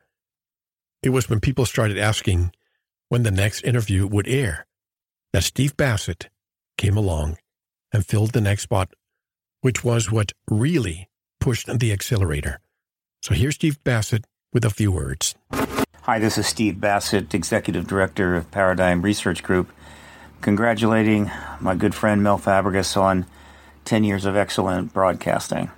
It 1.03 1.11
was 1.11 1.29
when 1.29 1.41
people 1.41 1.67
started 1.67 1.99
asking 1.99 2.53
when 3.11 3.23
the 3.23 3.31
next 3.31 3.65
interview 3.65 4.07
would 4.07 4.27
air 4.27 4.67
that 5.35 5.45
Steve 5.45 5.77
Bassett 5.77 6.31
came 6.79 6.97
along 6.97 7.37
and 7.93 8.07
filled 8.07 8.33
the 8.33 8.41
next 8.41 8.63
spot, 8.63 8.95
which 9.61 9.85
was 9.85 10.11
what 10.11 10.33
really 10.49 11.11
pushed 11.39 11.67
the 11.67 11.93
accelerator. 11.93 12.61
So 13.21 13.35
here's 13.35 13.57
Steve 13.57 13.85
Bassett 13.85 14.25
with 14.55 14.65
a 14.65 14.71
few 14.71 14.91
words. 14.91 15.35
Hi, 16.11 16.19
this 16.19 16.39
is 16.39 16.47
Steve 16.49 16.81
Bassett, 16.81 17.33
Executive 17.35 17.87
Director 17.87 18.35
of 18.35 18.51
Paradigm 18.51 19.01
Research 19.01 19.45
Group, 19.45 19.71
congratulating 20.41 21.31
my 21.61 21.77
good 21.77 21.95
friend 21.95 22.21
Mel 22.21 22.37
Fabregas 22.37 22.97
on 22.97 23.27
10 23.85 24.03
years 24.03 24.25
of 24.25 24.35
excellent 24.35 24.93
broadcasting. 24.93 25.71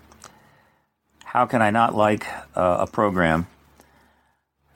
How 1.22 1.44
can 1.44 1.60
I 1.60 1.68
not 1.68 1.94
like 1.94 2.26
uh, 2.56 2.78
a 2.80 2.86
program, 2.86 3.46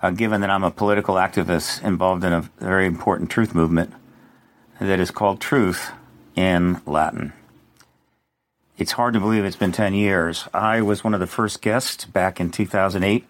uh, 0.02 0.10
given 0.10 0.42
that 0.42 0.50
I'm 0.50 0.62
a 0.62 0.70
political 0.70 1.14
activist 1.14 1.82
involved 1.82 2.22
in 2.22 2.34
a 2.34 2.50
very 2.58 2.84
important 2.84 3.30
truth 3.30 3.54
movement 3.54 3.94
that 4.78 5.00
is 5.00 5.10
called 5.10 5.40
Truth 5.40 5.90
in 6.34 6.82
Latin? 6.84 7.32
It's 8.76 8.92
hard 8.92 9.14
to 9.14 9.20
believe 9.20 9.46
it's 9.46 9.56
been 9.56 9.72
10 9.72 9.94
years. 9.94 10.48
I 10.52 10.82
was 10.82 11.02
one 11.02 11.14
of 11.14 11.20
the 11.20 11.26
first 11.26 11.62
guests 11.62 12.04
back 12.04 12.40
in 12.40 12.50
2008. 12.50 13.26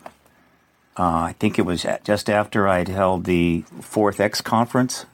Uh, 0.98 1.28
I 1.28 1.34
think 1.38 1.58
it 1.58 1.62
was 1.62 1.84
just 2.04 2.30
after 2.30 2.66
I'd 2.66 2.88
held 2.88 3.24
the 3.24 3.64
fourth 3.80 4.18
X 4.18 4.40
conference 4.40 5.04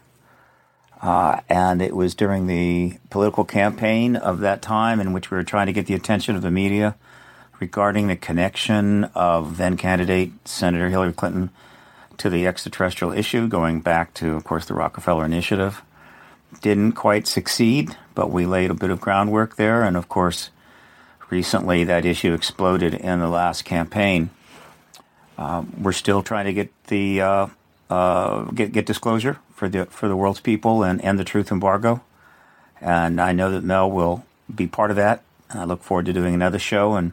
uh, 1.02 1.40
and 1.48 1.82
it 1.82 1.96
was 1.96 2.14
during 2.14 2.46
the 2.46 2.96
political 3.10 3.44
campaign 3.44 4.14
of 4.14 4.38
that 4.40 4.62
time 4.62 5.00
in 5.00 5.12
which 5.12 5.30
we 5.30 5.36
were 5.36 5.42
trying 5.42 5.66
to 5.66 5.72
get 5.72 5.86
the 5.86 5.94
attention 5.94 6.36
of 6.36 6.42
the 6.42 6.50
media 6.50 6.94
regarding 7.58 8.06
the 8.06 8.16
connection 8.16 9.04
of 9.14 9.56
then 9.56 9.76
candidate 9.76 10.32
Senator 10.46 10.88
Hillary 10.88 11.12
Clinton 11.12 11.50
to 12.18 12.30
the 12.30 12.46
extraterrestrial 12.46 13.12
issue, 13.12 13.48
going 13.48 13.80
back 13.80 14.14
to, 14.14 14.34
of 14.34 14.44
course, 14.44 14.66
the 14.66 14.74
Rockefeller 14.74 15.24
Initiative. 15.24 15.82
Didn't 16.60 16.92
quite 16.92 17.26
succeed, 17.26 17.96
but 18.14 18.30
we 18.30 18.46
laid 18.46 18.70
a 18.70 18.74
bit 18.74 18.90
of 18.90 19.00
groundwork 19.00 19.56
there. 19.56 19.82
And 19.82 19.96
of 19.96 20.08
course, 20.08 20.50
recently 21.30 21.82
that 21.82 22.04
issue 22.04 22.32
exploded 22.32 22.94
in 22.94 23.18
the 23.18 23.28
last 23.28 23.64
campaign. 23.64 24.30
Uh, 25.42 25.64
we're 25.76 25.90
still 25.90 26.22
trying 26.22 26.44
to 26.44 26.52
get 26.52 26.70
the 26.86 27.20
uh, 27.20 27.46
uh, 27.90 28.44
get 28.52 28.70
get 28.70 28.86
disclosure 28.86 29.40
for 29.52 29.68
the 29.68 29.86
for 29.86 30.06
the 30.06 30.14
world's 30.14 30.38
people 30.38 30.84
and 30.84 31.00
end 31.00 31.18
the 31.18 31.24
truth 31.24 31.50
embargo. 31.50 32.00
And 32.80 33.20
I 33.20 33.32
know 33.32 33.50
that 33.50 33.64
Mel 33.64 33.90
will 33.90 34.24
be 34.54 34.68
part 34.68 34.90
of 34.90 34.96
that. 34.96 35.24
And 35.50 35.60
I 35.60 35.64
look 35.64 35.82
forward 35.82 36.06
to 36.06 36.12
doing 36.12 36.34
another 36.34 36.60
show, 36.60 36.94
and 36.94 37.12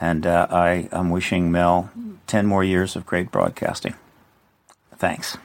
and 0.00 0.26
uh, 0.26 0.48
I 0.50 0.88
am 0.90 1.10
wishing 1.10 1.52
Mel 1.52 1.92
ten 2.26 2.46
more 2.46 2.64
years 2.64 2.96
of 2.96 3.06
great 3.06 3.30
broadcasting. 3.30 3.94
Thanks. 4.96 5.38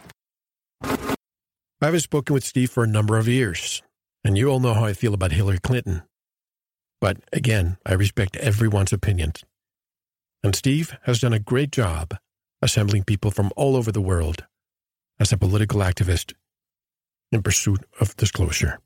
I 0.82 1.86
haven't 1.86 2.00
spoken 2.00 2.34
with 2.34 2.44
Steve 2.44 2.72
for 2.72 2.84
a 2.84 2.88
number 2.88 3.18
of 3.20 3.28
years, 3.28 3.84
and 4.24 4.36
you 4.36 4.50
all 4.50 4.60
know 4.60 4.74
how 4.74 4.86
I 4.86 4.94
feel 4.94 5.14
about 5.14 5.34
Hillary 5.34 5.60
Clinton. 5.60 6.02
But 7.00 7.18
again, 7.32 7.78
I 7.86 7.94
respect 7.94 8.36
everyone's 8.38 8.92
opinions. 8.92 9.44
And 10.44 10.56
Steve 10.56 10.98
has 11.04 11.20
done 11.20 11.34
a 11.34 11.40
great 11.40 11.72
job 11.72 12.18
assembling 12.62 13.04
people 13.04 13.32
from 13.32 13.52
all 13.56 13.76
over 13.76 13.92
the 13.92 14.02
world 14.02 14.46
as 15.20 15.32
a 15.32 15.38
political 15.38 15.82
activist 15.82 16.34
in 17.32 17.44
pursuit 17.44 17.84
of 18.00 18.16
disclosure. 18.18 18.80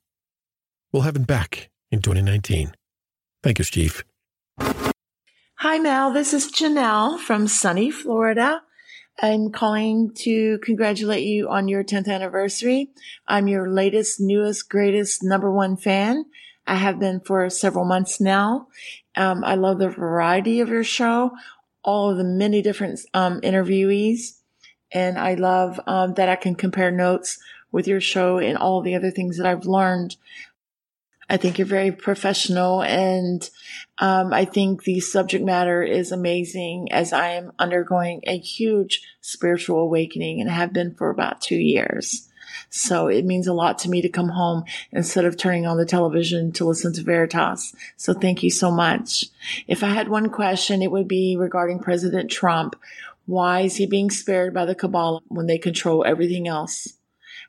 We'll 0.91 1.03
have 1.03 1.15
him 1.15 1.23
back 1.23 1.69
in 1.91 2.01
2019. 2.01 2.73
Thank 3.43 3.59
you, 3.59 3.65
Steve. 3.65 4.03
Hi, 4.59 5.77
Mel. 5.77 6.11
This 6.11 6.33
is 6.33 6.51
Janelle 6.51 7.19
from 7.19 7.47
sunny 7.47 7.91
Florida. 7.91 8.61
I'm 9.21 9.51
calling 9.51 10.11
to 10.15 10.57
congratulate 10.59 11.23
you 11.23 11.49
on 11.49 11.67
your 11.67 11.83
10th 11.83 12.07
anniversary. 12.07 12.89
I'm 13.27 13.47
your 13.47 13.69
latest, 13.69 14.19
newest, 14.19 14.69
greatest 14.69 15.23
number 15.23 15.51
one 15.51 15.77
fan. 15.77 16.25
I 16.65 16.75
have 16.75 16.99
been 16.99 17.19
for 17.19 17.49
several 17.49 17.85
months 17.85 18.19
now. 18.19 18.67
Um, 19.15 19.43
I 19.43 19.55
love 19.55 19.79
the 19.79 19.89
variety 19.89 20.59
of 20.59 20.69
your 20.69 20.83
show, 20.83 21.31
all 21.83 22.11
of 22.11 22.17
the 22.17 22.23
many 22.23 22.61
different 22.61 22.99
um, 23.13 23.41
interviewees 23.41 24.41
and 24.91 25.17
I 25.17 25.35
love 25.35 25.79
um, 25.87 26.13
that 26.15 26.29
I 26.29 26.35
can 26.35 26.55
compare 26.55 26.91
notes 26.91 27.39
with 27.71 27.87
your 27.87 28.01
show 28.01 28.37
and 28.37 28.57
all 28.57 28.81
the 28.81 28.95
other 28.95 29.11
things 29.11 29.37
that 29.37 29.45
I've 29.45 29.65
learned. 29.65 30.17
I 31.29 31.37
think 31.37 31.57
you're 31.57 31.67
very 31.67 31.93
professional 31.93 32.83
and 32.83 33.49
um, 33.99 34.33
I 34.33 34.43
think 34.43 34.83
the 34.83 34.99
subject 34.99 35.45
matter 35.45 35.81
is 35.81 36.11
amazing 36.11 36.91
as 36.91 37.13
I 37.13 37.29
am 37.29 37.53
undergoing 37.57 38.21
a 38.27 38.37
huge 38.37 39.01
spiritual 39.21 39.79
awakening 39.79 40.41
and 40.41 40.49
have 40.49 40.73
been 40.73 40.93
for 40.93 41.09
about 41.09 41.39
two 41.39 41.55
years. 41.55 42.27
So 42.69 43.07
it 43.07 43.25
means 43.25 43.47
a 43.47 43.53
lot 43.53 43.79
to 43.79 43.89
me 43.89 44.01
to 44.01 44.09
come 44.09 44.29
home 44.29 44.63
instead 44.91 45.25
of 45.25 45.37
turning 45.37 45.65
on 45.65 45.77
the 45.77 45.85
television 45.85 46.51
to 46.53 46.65
listen 46.65 46.93
to 46.93 47.03
Veritas. 47.03 47.75
So 47.97 48.13
thank 48.13 48.43
you 48.43 48.49
so 48.49 48.71
much. 48.71 49.25
If 49.67 49.83
I 49.83 49.89
had 49.89 50.09
one 50.09 50.29
question, 50.29 50.81
it 50.81 50.91
would 50.91 51.07
be 51.07 51.35
regarding 51.37 51.79
President 51.79 52.31
Trump. 52.31 52.75
Why 53.25 53.61
is 53.61 53.75
he 53.75 53.85
being 53.85 54.09
spared 54.09 54.53
by 54.53 54.65
the 54.65 54.75
Kabbalah 54.75 55.21
when 55.27 55.47
they 55.47 55.57
control 55.57 56.03
everything 56.05 56.47
else? 56.47 56.93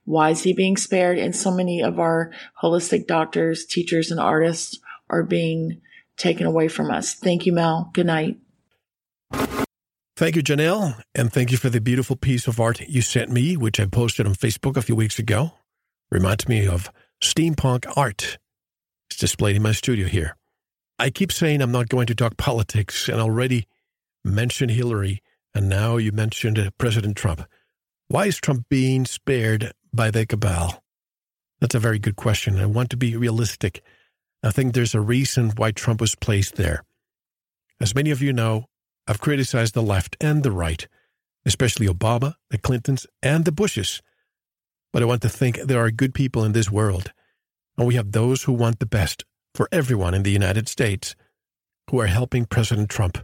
Why 0.05 0.31
is 0.31 0.43
he 0.43 0.53
being 0.53 0.77
spared? 0.77 1.19
And 1.19 1.35
so 1.35 1.51
many 1.51 1.83
of 1.83 1.99
our 1.99 2.33
holistic 2.63 3.07
doctors, 3.07 3.65
teachers, 3.65 4.11
and 4.11 4.21
artists 4.21 4.79
are 5.09 5.23
being 5.23 5.81
taken 6.17 6.47
away 6.47 6.69
from 6.69 6.91
us. 6.91 7.15
Thank 7.15 7.47
you, 7.47 7.53
Mel. 7.53 7.91
Good 7.93 8.07
night. 8.07 8.39
Thank 10.17 10.37
you, 10.37 10.43
Janelle. 10.43 11.01
And 11.15 11.33
thank 11.33 11.51
you 11.51 11.57
for 11.57 11.71
the 11.71 11.81
beautiful 11.81 12.17
piece 12.17 12.47
of 12.47 12.61
art 12.61 12.81
you 12.81 13.01
sent 13.03 13.31
me, 13.31 13.57
which 13.57 13.81
I 13.81 13.87
posted 13.87 14.27
on 14.27 14.35
Facebook 14.35 14.77
a 14.77 14.83
few 14.83 14.95
weeks 14.95 15.19
ago. 15.19 15.53
Reminds 16.11 16.49
me 16.49 16.67
of 16.67 16.91
steampunk 17.23 17.91
art. 17.97 18.39
It's 19.11 19.19
displayed 19.19 19.57
in 19.57 19.63
my 19.63 19.73
studio 19.73 20.07
here. 20.07 20.37
I 20.99 21.11
keep 21.11 21.33
saying 21.33 21.63
I'm 21.63 21.73
not 21.73 21.89
going 21.89 22.07
to 22.07 22.15
talk 22.15 22.37
politics 22.37 23.09
and 23.09 23.21
already 23.21 23.67
mentioned 24.25 24.71
Hillary 24.71 25.23
and 25.55 25.69
now 25.69 25.97
you 25.97 26.13
mentioned 26.13 26.59
uh, 26.59 26.71
President 26.79 27.17
Trump. 27.17 27.47
Why 28.09 28.27
is 28.27 28.39
Trump 28.39 28.67
being 28.69 29.05
spared 29.05 29.73
by 29.93 30.11
the 30.11 30.27
cabal? 30.27 30.83
That's 31.61 31.75
a 31.75 31.81
very 31.81 31.99
good 31.99 32.17
question. 32.17 32.59
I 32.59 32.67
want 32.67 32.91
to 32.91 32.97
be 32.97 33.17
realistic. 33.17 33.83
I 34.43 34.51
think 34.51 34.75
there's 34.75 34.95
a 34.95 35.01
reason 35.01 35.53
why 35.57 35.71
Trump 35.71 36.01
was 36.01 36.15
placed 36.15 36.57
there. 36.57 36.83
As 37.81 37.95
many 37.95 38.11
of 38.11 38.23
you 38.23 38.33
know, 38.33 38.67
I've 39.07 39.21
criticized 39.21 39.75
the 39.75 39.83
left 39.83 40.17
and 40.21 40.43
the 40.43 40.53
right, 40.53 40.87
especially 41.45 41.87
Obama, 41.87 42.35
the 42.51 42.59
Clintons, 42.59 43.07
and 43.23 43.45
the 43.45 43.53
Bushes. 43.53 44.03
But 44.93 45.03
I 45.03 45.07
want 45.07 45.23
to 45.23 45.29
think 45.29 45.57
there 45.57 45.85
are 45.85 45.91
good 45.91 46.15
people 46.15 46.45
in 46.45 46.53
this 46.53 46.71
world, 46.71 47.13
and 47.77 47.87
we 47.87 47.95
have 47.95 48.13
those 48.13 48.45
who 48.45 48.53
want 48.53 48.79
the 48.79 48.87
best 48.87 49.25
for 49.55 49.69
everyone 49.73 50.15
in 50.15 50.23
the 50.23 50.31
United 50.31 50.69
States 50.69 51.15
who 51.91 52.01
are 52.01 52.07
helping 52.07 52.47
President 52.47 52.89
Trump 52.89 53.19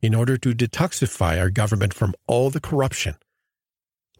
in 0.00 0.14
order 0.14 0.36
to 0.36 0.54
detoxify 0.54 1.38
our 1.38 1.50
government 1.50 1.92
from 1.92 2.14
all 2.26 2.50
the 2.50 2.60
corruption. 2.60 3.16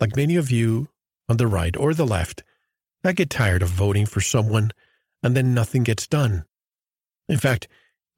Like 0.01 0.17
many 0.17 0.37
of 0.37 0.51
you 0.51 0.89
on 1.29 1.37
the 1.37 1.47
right 1.47 1.77
or 1.77 1.95
the 1.95 2.07
left, 2.07 2.43
I 3.05 3.13
get 3.13 3.31
tired 3.31 3.63
of 3.63 3.69
voting 3.69 4.07
for 4.07 4.21
someone 4.21 4.73
and 5.23 5.37
then 5.37 5.55
nothing 5.55 5.83
gets 5.83 6.07
done. 6.07 6.45
In 7.29 7.39
fact, 7.39 7.69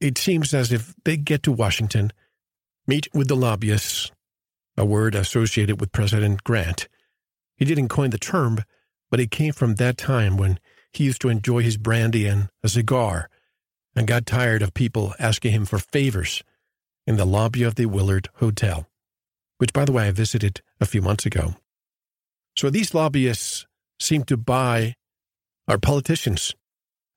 it 0.00 0.19
seems 0.19 0.55
as 0.55 0.73
if 0.73 0.95
they 1.05 1.17
get 1.17 1.43
to 1.45 1.52
Washington, 1.52 2.12
meet 2.92 3.08
with 3.14 3.26
the 3.26 3.34
lobbyists, 3.34 4.12
a 4.76 4.84
word 4.84 5.14
associated 5.14 5.80
with 5.80 5.92
President 5.92 6.44
Grant. 6.44 6.88
He 7.56 7.64
didn't 7.64 7.88
coin 7.88 8.11
the 8.11 8.18
term, 8.18 8.64
but 9.11 9.18
it 9.18 9.30
came 9.30 9.54
from 9.54 9.76
that 9.76 9.96
time 9.96 10.37
when 10.37 10.61
he 10.92 11.04
used 11.04 11.22
to 11.22 11.30
enjoy 11.30 11.62
his 11.62 11.78
brandy 11.78 12.26
and 12.26 12.50
a 12.62 12.68
cigar 12.68 13.30
and 13.96 14.06
got 14.06 14.26
tired 14.26 14.61
of 14.61 14.75
people 14.75 15.14
asking 15.18 15.52
him 15.52 15.64
for 15.64 15.78
favors 15.78 16.44
in 17.06 17.16
the 17.16 17.25
lobby 17.25 17.62
of 17.62 17.76
the 17.76 17.87
Willard 17.87 18.28
Hotel, 18.34 18.87
which, 19.56 19.72
by 19.72 19.87
the 19.87 19.92
way, 19.92 20.08
I 20.08 20.11
visited 20.11 20.61
a 20.78 20.84
few 20.84 21.00
months 21.00 21.25
ago. 21.25 21.54
So 22.58 22.68
these 22.68 22.92
lobbyists 22.92 23.66
seem 24.00 24.22
to 24.25 24.37
buy 24.37 24.96
our 25.66 25.78
politicians, 25.78 26.54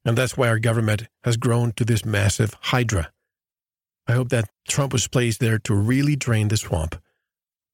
and 0.06 0.18
that's 0.18 0.38
why 0.38 0.48
our 0.48 0.60
government 0.60 1.10
has 1.26 1.36
grown 1.36 1.74
to 1.74 1.84
this 1.84 2.06
massive 2.06 2.56
hydra. 2.62 3.12
I 4.08 4.14
hope 4.14 4.30
that 4.30 4.50
Trump 4.68 4.94
was 4.94 5.08
placed 5.08 5.40
there 5.40 5.60
to 5.60 5.76
really 5.76 6.16
drain 6.16 6.48
the 6.48 6.58
swamp. 6.58 6.96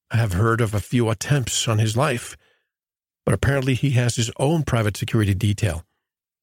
I 0.10 0.18
have 0.18 0.34
heard 0.34 0.62
of 0.62 0.74
a 0.74 0.80
few 0.80 1.10
attempts 1.10 1.68
on 1.68 1.80
his 1.80 1.96
life, 1.96 2.36
but 3.26 3.34
apparently 3.34 3.76
he 3.76 3.92
has 3.92 4.16
his 4.16 4.32
own 4.38 4.64
private 4.64 4.98
security 4.98 5.34
detail, 5.34 5.86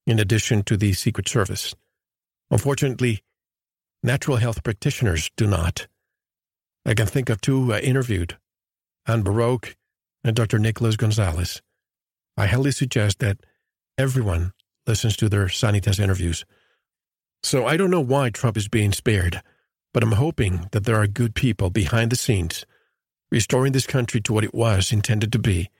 in 0.07 0.19
addition 0.19 0.63
to 0.65 0.77
the 0.77 0.95
Secret 0.95 1.29
Service. 1.29 1.75
Unfortunately, 2.51 3.23
natural 4.03 4.39
health 4.39 4.63
practitioners 4.63 5.31
do 5.37 5.47
not. 5.47 5.87
I 6.87 6.95
can 6.95 7.07
think 7.07 7.29
of 7.29 7.41
two 7.41 7.73
I 7.73 7.81
interviewed, 7.81 8.39
Ann 9.07 9.23
Boroch 9.23 9.75
and 10.25 10.35
Dr. 10.35 10.59
Nicholas 10.59 10.97
Gonzalez. 10.97 11.61
I 12.37 12.47
highly 12.47 12.71
suggest 12.71 13.19
that 13.19 13.39
everyone 13.99 14.53
listens 14.87 15.17
to 15.19 15.29
their 15.29 15.47
Sanitas 15.47 16.01
interviews. 16.01 16.47
So 17.43 17.67
I 17.67 17.77
don't 17.77 17.91
know 17.91 18.01
why 18.01 18.31
Trump 18.31 18.57
is 18.57 18.69
being 18.69 18.93
spared, 18.93 19.43
but 19.93 20.03
I'm 20.03 20.13
hoping 20.13 20.69
that 20.73 20.85
there 20.85 20.97
are 20.97 21.07
good 21.07 21.35
people 21.35 21.71
behind 21.71 22.11
the 22.11 22.17
scenes 22.17 22.65
restoring 23.31 23.73
this 23.73 23.87
country 23.87 24.21
to 24.23 24.33
what 24.33 24.45
it 24.45 24.55
was 24.55 24.93
intended 24.93 25.33
to 25.33 25.39
be. 25.39 25.71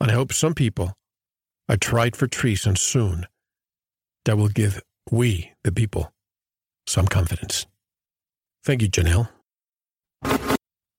And 0.00 0.10
I 0.10 0.14
hope 0.14 0.32
some 0.32 0.54
people 0.54 0.96
are 1.68 1.76
tried 1.76 2.16
for 2.16 2.26
treason 2.26 2.76
soon 2.76 3.26
that 4.24 4.36
will 4.36 4.48
give 4.48 4.82
we, 5.10 5.52
the 5.64 5.72
people, 5.72 6.12
some 6.86 7.06
confidence. 7.06 7.66
Thank 8.64 8.82
you, 8.82 8.88
Janelle. 8.88 9.28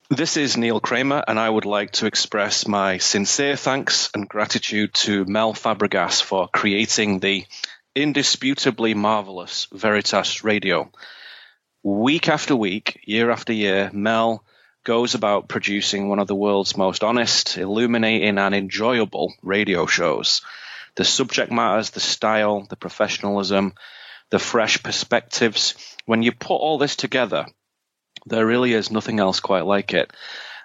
This 0.10 0.38
is 0.38 0.58
Neil 0.58 0.80
Kramer, 0.80 1.24
and 1.28 1.40
I 1.40 1.50
would 1.50 1.66
like 1.66 1.92
to 1.94 2.06
express 2.06 2.68
my 2.68 2.98
sincere 2.98 3.56
thanks 3.56 4.12
and 4.14 4.28
gratitude 4.28 4.94
to 4.96 5.26
Mel 5.26 5.54
Fabregas 5.54 6.22
for 6.22 6.48
creating 6.50 7.20
the 7.20 7.46
indisputably 7.96 8.94
marvelous 8.94 9.68
Veritas 9.72 10.44
Radio. 10.44 10.92
Week 11.84 12.30
after 12.30 12.56
week, 12.56 13.02
year 13.04 13.30
after 13.30 13.52
year, 13.52 13.90
Mel 13.92 14.46
goes 14.86 15.16
about 15.16 15.50
producing 15.50 16.08
one 16.08 16.20
of 16.20 16.28
the 16.28 16.36
world's 16.36 16.78
most 16.78 17.04
honest, 17.04 17.58
illuminating, 17.58 18.38
and 18.38 18.56
enjoyable 18.56 19.34
radio 19.42 19.86
shows. 19.86 20.42
The 20.96 21.04
subject 21.04 21.52
matters, 21.52 21.90
the 21.90 22.00
style, 22.00 22.66
the 22.70 22.78
professionalism, 22.78 23.74
the 24.30 24.40
fresh 24.40 24.82
perspectives. 24.82 25.76
When 26.06 26.24
you 26.24 26.32
put 26.32 26.56
all 26.56 26.78
this 26.78 26.96
together, 26.96 27.48
there 28.28 28.46
really 28.46 28.72
is 28.72 28.90
nothing 28.90 29.20
else 29.20 29.42
quite 29.42 29.66
like 29.66 29.94
it. 29.94 30.14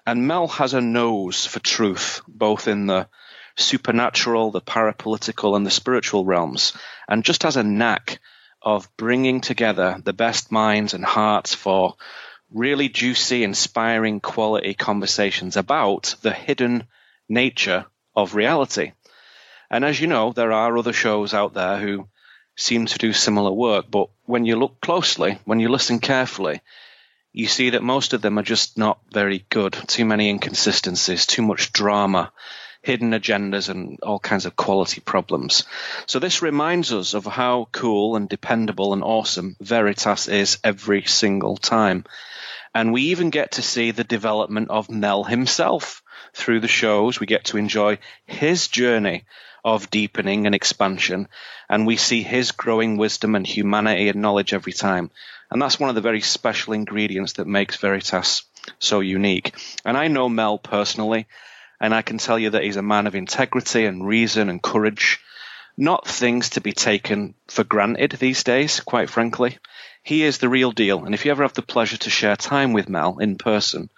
And 0.07 0.29
Mel 0.29 0.47
has 0.47 0.73
a 0.73 0.81
nose 0.81 1.47
for 1.47 1.59
truth, 1.59 2.21
both 2.29 2.69
in 2.69 2.87
the 2.87 3.09
supernatural, 3.57 4.53
the 4.53 4.61
parapolitical, 4.61 5.57
and 5.57 5.67
the 5.67 5.73
spiritual 5.73 6.25
realms, 6.25 6.75
and 7.09 7.25
just 7.25 7.43
has 7.43 7.57
a 7.57 7.65
knack 7.65 8.21
of 8.63 8.89
bringing 8.97 9.41
together 9.41 10.01
the 10.03 10.13
best 10.13 10.51
minds 10.51 10.95
and 10.95 11.05
hearts 11.05 11.55
for 11.55 11.95
really 12.51 12.89
juicy, 12.89 13.45
inspiring, 13.45 14.21
quality 14.21 14.75
conversations 14.75 15.57
about 15.57 16.15
the 16.23 16.33
hidden 16.33 16.85
nature 17.29 17.87
of 18.17 18.35
reality. 18.35 18.93
And 19.71 19.85
as 19.85 20.01
you 20.01 20.07
know, 20.07 20.33
there 20.33 20.53
are 20.53 20.77
other 20.77 20.93
shows 20.93 21.35
out 21.35 21.55
there 21.55 21.79
who 21.79 22.09
seem 22.57 22.87
to 22.87 22.99
do 22.99 23.13
similar 23.13 23.53
work. 23.53 23.87
But 23.91 24.09
when 24.25 24.45
you 24.45 24.57
look 24.57 24.81
closely, 24.81 25.39
when 25.45 25.61
you 25.61 25.69
listen 25.69 26.01
carefully, 26.01 26.61
you 27.33 27.47
see 27.47 27.71
that 27.71 27.83
most 27.83 28.15
of 28.15 28.23
them 28.23 28.39
are 28.39 28.43
just 28.43 28.79
not 28.79 28.99
very 29.13 29.45
good. 29.51 29.77
Too 29.87 30.05
many 30.05 30.29
inconsistencies, 30.31 31.27
too 31.27 31.43
much 31.43 31.73
drama, 31.73 32.33
hidden 32.83 33.11
agendas, 33.13 33.69
and 33.69 33.99
all 34.03 34.19
kinds 34.19 34.47
of 34.47 34.57
quality 34.57 35.01
problems. 35.01 35.65
So 36.07 36.19
this 36.19 36.43
reminds 36.43 36.93
us 36.93 37.15
of 37.15 37.25
how 37.27 37.69
cool 37.73 38.17
and 38.17 38.29
dependable 38.29 38.93
and 38.93 39.03
awesome 39.03 39.57
Veritas 39.61 40.29
is 40.29 40.59
every 40.63 41.03
single 41.05 41.57
time. 41.57 42.05
And 42.75 42.93
we 42.93 43.03
even 43.03 43.31
get 43.31 43.53
to 43.53 43.63
see 43.63 43.91
the 43.91 44.05
development 44.05 44.71
of 44.71 44.91
Mel 44.91 45.25
himself 45.25 46.03
through 46.35 46.61
the 46.61 46.69
shows. 46.69 47.19
We 47.19 47.27
get 47.27 47.45
to 47.47 47.57
enjoy 47.57 47.99
his 48.27 48.69
journey 48.69 49.25
of 49.65 49.91
deepening 49.91 50.47
and 50.47 50.55
expansion. 50.55 51.29
And 51.69 51.87
we 51.87 51.97
see 51.97 52.23
his 52.23 52.53
growing 52.53 52.97
wisdom 52.97 53.35
and 53.35 53.47
humanity 53.47 54.09
and 54.09 54.23
knowledge 54.23 54.55
every 54.55 54.73
time. 54.73 55.11
And 55.51 55.61
that's 55.61 55.81
one 55.81 55.89
of 55.89 55.95
the 55.95 56.03
very 56.03 56.21
special 56.21 56.75
ingredients 56.75 57.35
that 57.35 57.47
makes 57.47 57.77
Veritas 57.77 58.43
so 58.79 59.01
unique. 59.01 59.55
And 59.85 59.97
I 59.97 60.09
know 60.09 60.29
Mel 60.29 60.59
personally, 60.59 61.27
and 61.81 61.95
I 61.95 62.03
can 62.03 62.19
tell 62.19 62.39
you 62.39 62.51
that 62.51 62.63
he's 62.65 62.77
a 62.77 62.83
man 62.83 63.07
of 63.07 63.15
integrity 63.15 63.85
and 63.85 64.07
reason 64.07 64.49
and 64.49 64.63
courage. 64.63 65.21
Not 65.77 66.09
things 66.09 66.51
to 66.51 66.61
be 66.61 66.73
taken 66.73 67.35
for 67.47 67.63
granted 67.63 68.13
these 68.13 68.43
days, 68.43 68.81
quite 68.81 69.09
frankly. 69.09 69.59
He 70.03 70.25
is 70.25 70.39
the 70.39 70.49
real 70.49 70.73
deal. 70.73 71.05
And 71.05 71.15
if 71.15 71.25
you 71.25 71.31
ever 71.31 71.45
have 71.45 71.55
the 71.55 71.63
pleasure 71.63 71.99
to 71.99 72.11
share 72.11 72.35
time 72.35 72.73
with 72.73 72.89
Mel 72.89 73.19
in 73.19 73.37
person, 73.37 73.91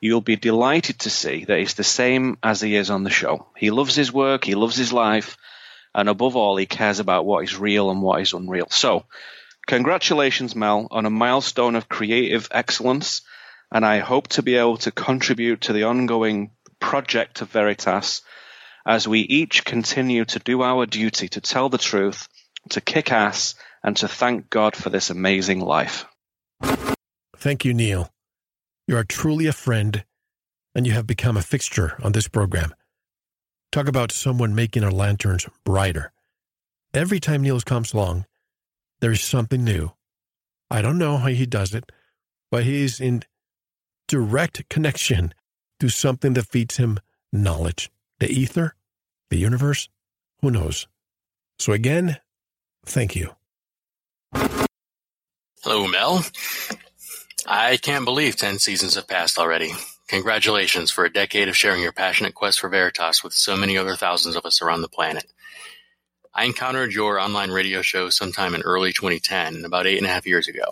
you'll 0.00 0.20
be 0.20 0.36
delighted 0.36 1.00
to 1.00 1.10
see 1.10 1.44
that 1.44 1.58
he's 1.58 1.74
the 1.74 1.84
same 1.84 2.38
as 2.42 2.60
he 2.60 2.76
is 2.76 2.90
on 2.90 3.02
the 3.02 3.10
show. 3.10 3.46
He 3.56 3.70
loves 3.70 3.94
his 3.94 4.12
work, 4.12 4.44
he 4.44 4.54
loves 4.54 4.76
his 4.76 4.92
life, 4.92 5.36
and 5.94 6.08
above 6.08 6.36
all, 6.36 6.56
he 6.56 6.66
cares 6.66 7.00
about 7.00 7.26
what 7.26 7.42
is 7.42 7.58
real 7.58 7.90
and 7.90 8.00
what 8.00 8.20
is 8.20 8.32
unreal. 8.32 8.68
So, 8.70 9.04
congratulations, 9.66 10.54
Mel, 10.54 10.86
on 10.90 11.06
a 11.06 11.10
milestone 11.10 11.74
of 11.74 11.88
creative 11.88 12.48
excellence, 12.52 13.22
and 13.72 13.84
I 13.84 13.98
hope 13.98 14.28
to 14.28 14.42
be 14.42 14.56
able 14.56 14.78
to 14.78 14.92
contribute 14.92 15.62
to 15.62 15.72
the 15.72 15.84
ongoing 15.84 16.50
project 16.80 17.40
of 17.40 17.50
Veritas 17.50 18.22
as 18.86 19.06
we 19.06 19.20
each 19.20 19.64
continue 19.64 20.24
to 20.24 20.38
do 20.38 20.62
our 20.62 20.86
duty 20.86 21.28
to 21.28 21.40
tell 21.40 21.68
the 21.68 21.78
truth, 21.78 22.28
to 22.70 22.80
kick 22.80 23.12
ass, 23.12 23.54
and 23.82 23.96
to 23.98 24.08
thank 24.08 24.50
God 24.50 24.74
for 24.74 24.90
this 24.90 25.10
amazing 25.10 25.60
life. 25.60 26.06
Thank 27.36 27.64
you, 27.64 27.72
Neil. 27.72 28.10
You 28.86 28.96
are 28.96 29.04
truly 29.04 29.46
a 29.46 29.52
friend, 29.52 30.04
and 30.74 30.86
you 30.86 30.92
have 30.92 31.06
become 31.06 31.36
a 31.36 31.42
fixture 31.42 31.96
on 32.02 32.12
this 32.12 32.28
program. 32.28 32.74
Talk 33.72 33.86
about 33.86 34.12
someone 34.12 34.54
making 34.54 34.82
our 34.82 34.90
lanterns 34.90 35.46
brighter. 35.64 36.12
Every 36.92 37.20
time 37.20 37.42
Niels 37.42 37.64
comes 37.64 37.94
along, 37.94 38.26
there 39.00 39.12
is 39.12 39.22
something 39.22 39.62
new. 39.62 39.92
I 40.70 40.82
don't 40.82 40.98
know 40.98 41.18
how 41.18 41.28
he 41.28 41.46
does 41.46 41.72
it, 41.72 41.90
but 42.50 42.64
he 42.64 42.82
is 42.82 43.00
in 43.00 43.22
direct 44.08 44.68
connection 44.68 45.32
to 45.80 45.88
something 45.88 46.34
that 46.34 46.46
feeds 46.46 46.76
him 46.76 47.00
knowledge. 47.32 47.90
The 48.20 48.30
ether, 48.30 48.74
the 49.30 49.38
universe, 49.38 49.88
who 50.40 50.50
knows? 50.50 50.86
So 51.58 51.72
again, 51.72 52.18
thank 52.86 53.16
you. 53.16 53.34
Hello, 55.62 55.86
Mel. 55.86 56.24
I 57.46 57.76
can't 57.76 58.04
believe 58.04 58.36
10 58.36 58.58
seasons 58.58 58.94
have 58.94 59.08
passed 59.08 59.38
already. 59.38 59.72
Congratulations 60.08 60.90
for 60.90 61.04
a 61.04 61.12
decade 61.12 61.48
of 61.48 61.56
sharing 61.56 61.82
your 61.82 61.92
passionate 61.92 62.34
quest 62.34 62.60
for 62.60 62.68
Veritas 62.68 63.22
with 63.22 63.32
so 63.32 63.56
many 63.56 63.76
other 63.76 63.94
thousands 63.94 64.36
of 64.36 64.44
us 64.44 64.62
around 64.62 64.82
the 64.82 64.88
planet. 64.88 65.26
I 66.34 66.44
encountered 66.44 66.92
your 66.92 67.18
online 67.18 67.50
radio 67.50 67.82
show 67.82 68.08
sometime 68.08 68.54
in 68.54 68.62
early 68.62 68.92
2010, 68.92 69.64
about 69.64 69.86
eight 69.86 69.98
and 69.98 70.06
a 70.06 70.10
half 70.10 70.26
years 70.26 70.48
ago. 70.48 70.64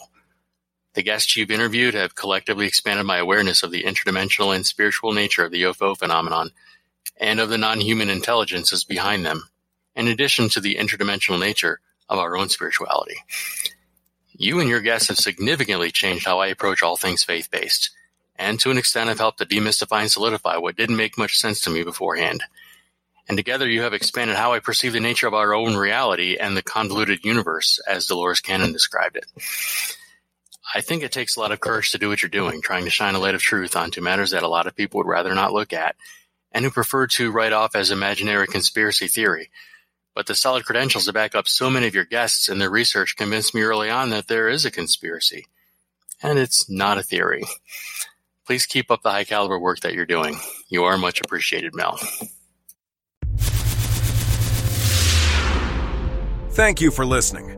The 0.94 1.03
guests 1.03 1.37
you've 1.37 1.51
interviewed 1.51 1.94
have 1.94 2.14
collectively 2.14 2.66
expanded 2.66 3.07
my 3.07 3.18
awareness 3.18 3.62
of 3.62 3.70
the 3.70 3.85
interdimensional 3.85 4.55
and 4.55 4.66
spiritual 4.66 5.12
nature 5.12 5.44
of 5.44 5.53
the 5.53 5.62
UFO 5.62 5.96
phenomenon 5.96 6.51
and 7.18 7.40
of 7.40 7.51
the 7.51 7.59
non-human 7.59 8.09
intelligences 8.09 8.85
behind 8.85 9.24
them, 9.24 9.48
in 9.94 10.09
addition 10.09 10.48
to 10.51 10.61
the 10.61 10.77
interdimensional 10.77 11.38
nature 11.38 11.81
of 12.09 12.18
our 12.18 12.37
own 12.37 12.48
spirituality. 12.48 13.16
You 14.33 14.61
and 14.61 14.68
your 14.68 14.81
guests 14.81 15.09
have 15.09 15.18
significantly 15.18 15.90
changed 15.90 16.24
how 16.24 16.38
I 16.38 16.46
approach 16.46 16.83
all 16.83 16.96
things 16.96 17.24
faith 17.24 17.51
based, 17.51 17.90
and 18.37 18.59
to 18.61 18.70
an 18.70 18.79
extent 18.79 19.09
have 19.09 19.18
helped 19.18 19.38
to 19.38 19.46
demystify 19.46 20.01
and 20.01 20.11
solidify 20.11 20.57
what 20.57 20.77
didn't 20.77 20.96
make 20.96 21.18
much 21.18 21.37
sense 21.37 21.61
to 21.62 21.70
me 21.70 21.83
beforehand. 21.83 22.44
And 23.29 23.37
together 23.37 23.68
you 23.68 23.83
have 23.83 23.92
expanded 23.92 24.37
how 24.37 24.55
I 24.55 24.61
perceive 24.61 24.92
the 24.92 25.01
nature 25.01 25.27
of 25.27 25.35
our 25.35 25.55
own 25.55 25.77
reality 25.77 26.37
and 26.37 26.57
the 26.57 26.62
convoluted 26.62 27.24
universe, 27.24 27.79
as 27.87 28.07
Dolores 28.07 28.40
Cannon 28.40 28.72
described 28.72 29.16
it. 29.16 29.27
I 30.74 30.81
think 30.81 31.02
it 31.02 31.12
takes 31.12 31.37
a 31.37 31.40
lot 31.40 31.52
of 31.52 31.61
courage 31.61 31.92
to 31.92 31.98
do 31.98 32.09
what 32.09 32.22
you're 32.22 32.28
doing, 32.28 32.61
trying 32.61 32.85
to 32.85 32.90
shine 32.90 33.14
a 33.14 33.18
light 33.18 33.35
of 33.35 33.40
truth 33.40 33.74
onto 33.74 34.02
matters 34.02 34.33
that 34.33 34.42
a 34.42 34.48
lot 34.48 34.66
of 34.66 34.76
people 34.76 34.98
would 34.98 35.07
rather 35.07 35.35
not 35.35 35.52
look 35.52 35.72
at, 35.72 35.96
and 36.52 36.64
who 36.64 36.70
prefer 36.70 37.07
to 37.07 37.31
write 37.31 37.52
off 37.52 37.74
as 37.74 37.90
imaginary 37.90 38.46
conspiracy 38.46 39.09
theory, 39.09 39.50
but 40.14 40.26
the 40.26 40.35
solid 40.35 40.64
credentials 40.64 41.07
to 41.07 41.12
back 41.12 41.35
up 41.35 41.48
so 41.48 41.70
many 41.70 41.87
of 41.87 41.94
your 41.94 42.04
guests 42.04 42.48
and 42.48 42.61
their 42.61 42.70
research 42.70 43.16
convinced 43.16 43.54
me 43.54 43.62
early 43.62 43.88
on 43.88 44.11
that 44.11 44.28
there 44.28 44.48
is 44.48 44.64
a 44.64 44.70
conspiracy. 44.70 45.46
And 46.22 46.38
it's 46.38 46.68
not 46.68 46.98
a 46.98 47.02
theory. 47.02 47.44
Please 48.44 48.66
keep 48.66 48.90
up 48.90 49.02
the 49.02 49.11
high 49.11 49.24
caliber 49.24 49.59
work 49.59 49.81
that 49.81 49.94
you're 49.94 50.07
doing. 50.07 50.37
You 50.68 50.85
are 50.85 50.96
much 50.96 51.20
appreciated, 51.20 51.74
Mel. 51.74 51.98
Thank 56.50 56.81
you 56.81 56.90
for 56.90 57.07
listening. 57.07 57.58